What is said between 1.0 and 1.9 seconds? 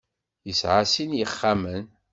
n yixxamen.